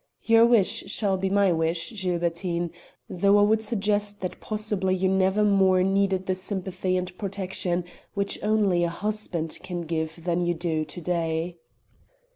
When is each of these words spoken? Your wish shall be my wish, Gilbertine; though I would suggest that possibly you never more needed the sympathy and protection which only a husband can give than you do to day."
Your 0.23 0.47
wish 0.47 0.85
shall 0.87 1.15
be 1.15 1.29
my 1.29 1.51
wish, 1.51 1.93
Gilbertine; 2.01 2.71
though 3.07 3.37
I 3.37 3.43
would 3.43 3.61
suggest 3.63 4.21
that 4.21 4.39
possibly 4.39 4.95
you 4.95 5.07
never 5.07 5.43
more 5.43 5.83
needed 5.83 6.25
the 6.25 6.33
sympathy 6.33 6.97
and 6.97 7.15
protection 7.19 7.83
which 8.15 8.39
only 8.41 8.83
a 8.83 8.89
husband 8.89 9.59
can 9.61 9.81
give 9.81 10.23
than 10.23 10.41
you 10.43 10.55
do 10.55 10.85
to 10.85 11.01
day." 11.01 11.57